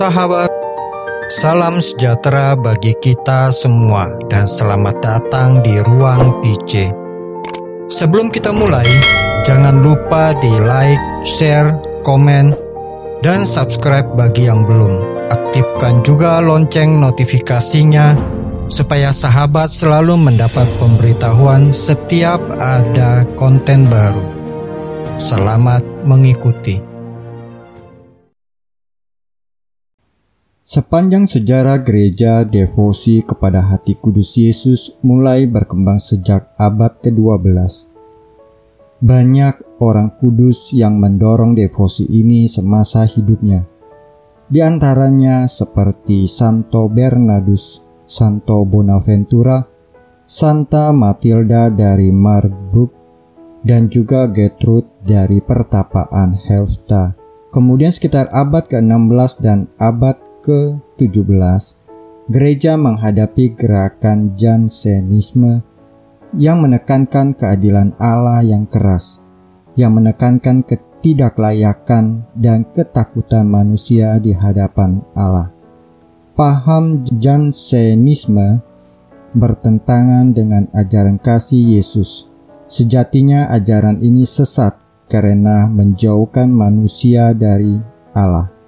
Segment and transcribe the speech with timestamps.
[0.00, 0.48] Sahabat,
[1.28, 6.88] salam sejahtera bagi kita semua dan selamat datang di ruang PC.
[7.92, 8.88] Sebelum kita mulai,
[9.44, 12.56] jangan lupa di like, share, komen,
[13.20, 15.28] dan subscribe bagi yang belum.
[15.28, 18.16] Aktifkan juga lonceng notifikasinya
[18.72, 24.24] supaya sahabat selalu mendapat pemberitahuan setiap ada konten baru.
[25.20, 26.89] Selamat mengikuti.
[30.70, 37.90] Sepanjang sejarah gereja, devosi kepada hati kudus Yesus mulai berkembang sejak abad ke-12.
[39.02, 43.66] Banyak orang kudus yang mendorong devosi ini semasa hidupnya.
[44.46, 49.66] Di antaranya seperti Santo Bernardus, Santo Bonaventura,
[50.22, 52.94] Santa Matilda dari Marburg,
[53.66, 57.18] dan juga Gertrude dari pertapaan Helfta.
[57.50, 61.62] Kemudian sekitar abad ke-16 dan abad ke-17,
[62.30, 65.64] gereja menghadapi gerakan Jansenisme
[66.36, 69.18] yang menekankan keadilan Allah yang keras,
[69.74, 75.50] yang menekankan ketidaklayakan dan ketakutan manusia di hadapan Allah.
[76.38, 78.62] Paham Jansenisme
[79.34, 82.30] bertentangan dengan ajaran kasih Yesus.
[82.70, 84.78] Sejatinya ajaran ini sesat
[85.10, 87.82] karena menjauhkan manusia dari
[88.14, 88.59] Allah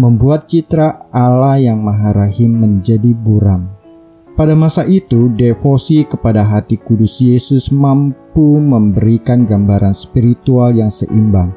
[0.00, 3.68] membuat citra Allah yang Maha Rahim menjadi buram.
[4.32, 11.52] Pada masa itu, devosi kepada hati kudus Yesus mampu memberikan gambaran spiritual yang seimbang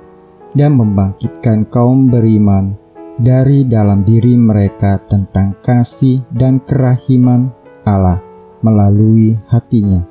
[0.60, 2.76] dan membangkitkan kaum beriman
[3.16, 7.48] dari dalam diri mereka tentang kasih dan kerahiman
[7.88, 8.20] Allah
[8.60, 10.04] melalui hatinya.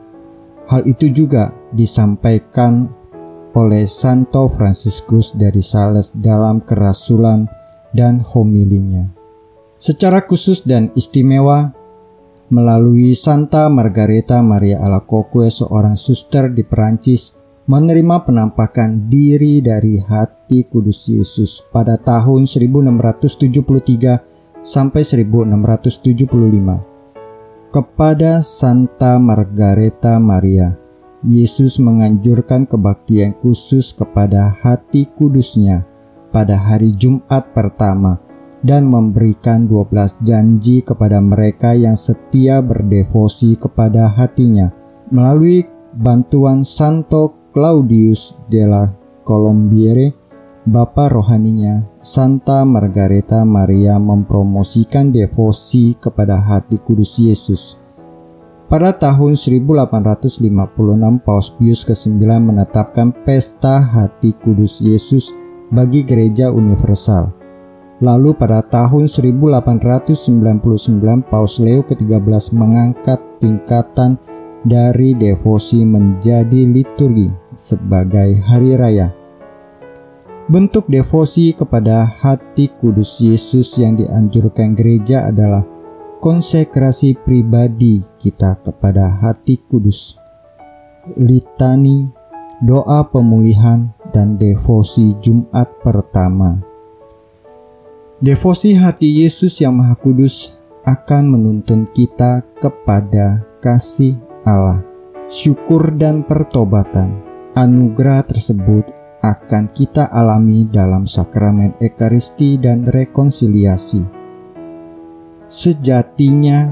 [0.65, 2.88] Hal itu juga disampaikan
[3.53, 7.44] oleh Santo Fransiskus dari Sales dalam kerasulan
[7.94, 9.08] dan homilinya.
[9.79, 11.70] Secara khusus dan istimewa,
[12.52, 17.32] melalui Santa Margareta Maria Alacoque seorang suster di Perancis
[17.64, 27.73] menerima penampakan diri dari hati kudus Yesus pada tahun 1673 sampai 1675.
[27.73, 30.79] Kepada Santa Margareta Maria,
[31.25, 35.88] Yesus menganjurkan kebaktian khusus kepada hati kudusnya
[36.35, 38.19] pada hari Jumat pertama
[38.67, 44.75] dan memberikan 12 janji kepada mereka yang setia berdevosi kepada hatinya
[45.15, 45.63] melalui
[45.95, 48.91] bantuan Santo Claudius della
[49.23, 50.11] Colombiere,
[50.67, 57.79] Bapa rohaninya, Santa Margareta Maria mempromosikan devosi kepada hati kudus Yesus.
[58.65, 60.41] Pada tahun 1856
[61.21, 65.31] Paus Pius ke-9 menetapkan pesta hati kudus Yesus
[65.70, 67.32] bagi gereja universal.
[68.02, 74.19] Lalu pada tahun 1899 Paus Leo ke-13 mengangkat tingkatan
[74.66, 79.14] dari devosi menjadi liturgi sebagai hari raya.
[80.44, 85.64] Bentuk devosi kepada hati kudus Yesus yang dianjurkan gereja adalah
[86.20, 90.20] konsekrasi pribadi kita kepada hati kudus.
[91.16, 92.12] Litani,
[92.64, 96.62] doa pemulihan, dan devosi Jumat pertama.
[98.22, 100.55] Devosi hati Yesus yang Maha Kudus
[100.87, 104.14] akan menuntun kita kepada kasih
[104.46, 104.81] Allah,
[105.26, 107.20] syukur dan pertobatan.
[107.58, 108.87] Anugerah tersebut
[109.25, 114.04] akan kita alami dalam sakramen Ekaristi dan rekonsiliasi.
[115.49, 116.71] Sejatinya,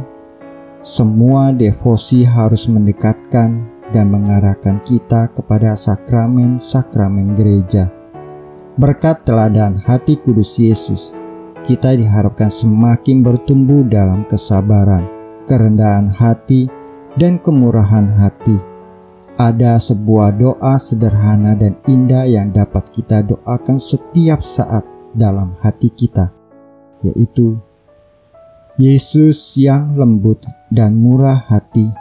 [0.82, 7.92] semua devosi harus mendekatkan dan mengarahkan kita kepada sakramen-sakramen gereja.
[8.80, 11.12] Berkat teladan hati kudus Yesus,
[11.68, 15.06] kita diharapkan semakin bertumbuh dalam kesabaran,
[15.44, 16.66] kerendahan hati,
[17.20, 18.56] dan kemurahan hati.
[19.36, 26.32] Ada sebuah doa sederhana dan indah yang dapat kita doakan setiap saat dalam hati kita,
[27.04, 27.60] yaitu
[28.80, 30.40] Yesus yang lembut
[30.72, 31.92] dan murah hati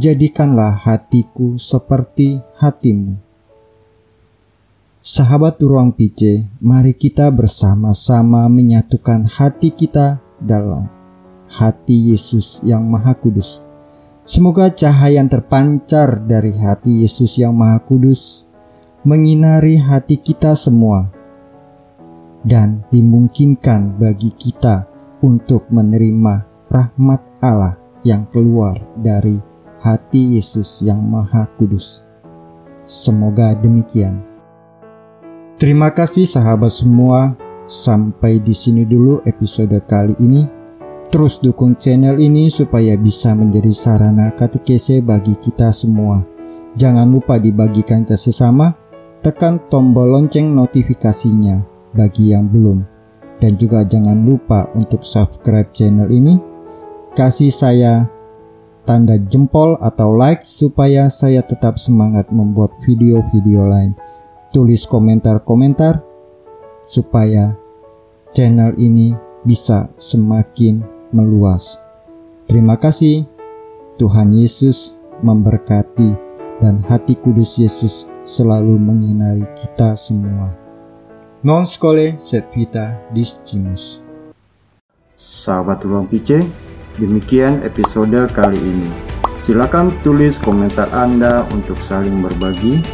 [0.00, 3.20] jadikanlah hatiku seperti hatimu.
[5.04, 10.88] Sahabat ruang PC, mari kita bersama-sama menyatukan hati kita dalam
[11.52, 13.60] hati Yesus yang Maha Kudus.
[14.24, 18.48] Semoga cahaya yang terpancar dari hati Yesus yang Maha Kudus
[19.04, 21.12] menyinari hati kita semua
[22.44, 24.88] dan dimungkinkan bagi kita
[25.20, 29.49] untuk menerima rahmat Allah yang keluar dari
[29.80, 32.04] hati Yesus yang Maha Kudus.
[32.86, 34.22] Semoga demikian.
[35.60, 37.36] Terima kasih sahabat semua
[37.70, 40.42] Sampai di sini dulu episode kali ini.
[41.14, 46.18] Terus dukung channel ini supaya bisa menjadi sarana katekese bagi kita semua.
[46.74, 48.74] Jangan lupa dibagikan ke sesama,
[49.22, 51.62] tekan tombol lonceng notifikasinya
[51.94, 52.82] bagi yang belum.
[53.38, 56.42] Dan juga jangan lupa untuk subscribe channel ini.
[57.14, 58.10] Kasih saya
[58.88, 63.92] tanda jempol atau like supaya saya tetap semangat membuat video-video lain.
[64.50, 66.02] Tulis komentar-komentar
[66.90, 67.54] supaya
[68.34, 69.14] channel ini
[69.46, 70.82] bisa semakin
[71.14, 71.78] meluas.
[72.50, 73.26] Terima kasih.
[74.00, 76.10] Tuhan Yesus memberkati
[76.64, 80.52] dan hati kudus Yesus selalu menyinari kita semua.
[81.40, 84.00] Non scole set vita discimus.
[85.20, 86.40] Sahabat Ruang PC,
[87.00, 88.92] demikian episode kali ini.
[89.40, 92.84] Silakan tulis komentar Anda untuk saling berbagi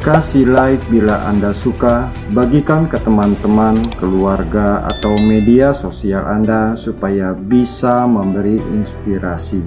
[0.00, 8.08] Kasih like bila Anda suka, bagikan ke teman-teman, keluarga, atau media sosial Anda supaya bisa
[8.08, 9.60] memberi inspirasi.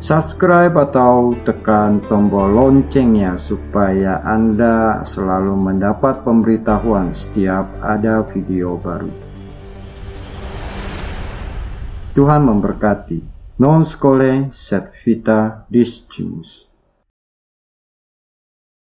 [0.00, 9.21] Subscribe atau tekan tombol loncengnya supaya Anda selalu mendapat pemberitahuan setiap ada video baru.
[12.12, 13.24] Tuhan memberkati.
[13.56, 16.71] Non scole set vita discimus.